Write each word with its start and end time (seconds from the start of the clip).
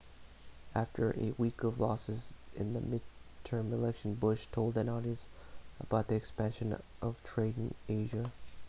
after 0.73 1.11
a 1.11 1.31
week 1.37 1.61
of 1.63 1.79
losses 1.79 2.33
in 2.55 2.73
the 2.73 2.79
midterm 2.79 3.71
election 3.71 4.15
bush 4.15 4.47
told 4.51 4.75
an 4.75 4.89
audience 4.89 5.29
about 5.79 6.07
the 6.07 6.15
expansion 6.15 6.81
of 7.03 7.23
trade 7.23 7.53
in 7.55 7.75
asia 7.87 8.25